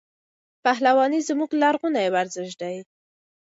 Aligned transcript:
پهلواني 0.63 1.19
زموږ 1.27 1.51
لرغونی 1.61 2.07
ورزش 2.13 2.49
دی. 2.61 2.75